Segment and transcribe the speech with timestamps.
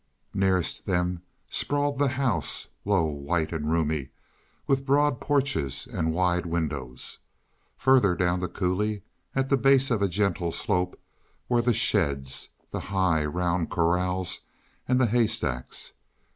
[0.33, 4.09] Nearest them sprawled the house, low, white and roomy,
[4.65, 7.19] with broad porches and wide windows;
[7.77, 9.03] further down the coulee,
[9.35, 10.99] at the base of a gentle slope,
[11.47, 14.39] were the sheds, the high, round corrals
[14.87, 15.93] and the haystacks.